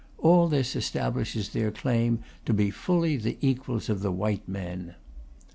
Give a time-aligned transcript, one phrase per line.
[0.17, 4.95] All this establishes their claim to be fully the equals of the white men.